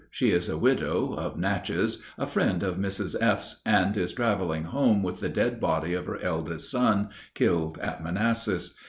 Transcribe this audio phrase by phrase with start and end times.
[0.09, 3.15] She is a widow, of Natchez, a friend of Mrs.
[3.21, 8.03] F.'s, and is traveling home with the dead body of her eldest son, killed at
[8.03, 8.75] Manassas.